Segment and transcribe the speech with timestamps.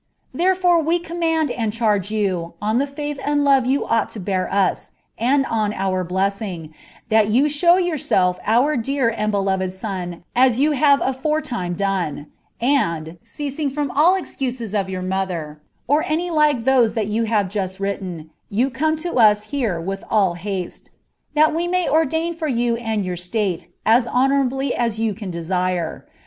[0.33, 4.51] Therefore we comm9.«d id chaige you, on the faith and love you ought to bear
[4.51, 4.89] us,
[5.19, 6.73] and on our blessing,
[7.11, 12.25] ml you show yourself our dear and well beloved son as you have aforetime MM,
[12.59, 17.47] and, ceasing from all excuses of your mother, or any like those that you ive
[17.49, 20.89] just written, you come to us here with all haste,
[21.35, 26.07] that we may ordain lOr HI and your state as honourably as you can desire.